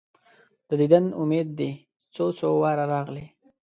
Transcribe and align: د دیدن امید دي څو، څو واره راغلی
د 0.67 0.69
دیدن 0.81 1.05
امید 1.21 1.47
دي 1.59 1.71
څو، 2.15 2.25
څو 2.37 2.47
واره 2.61 2.85
راغلی 2.93 3.25